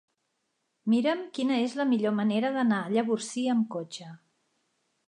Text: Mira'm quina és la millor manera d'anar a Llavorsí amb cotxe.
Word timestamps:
Mira'm 0.93 1.21
quina 1.35 1.59
és 1.67 1.75
la 1.81 1.87
millor 1.91 2.17
manera 2.23 2.53
d'anar 2.57 2.81
a 2.87 2.91
Llavorsí 2.97 3.47
amb 3.57 3.71
cotxe. 3.79 4.13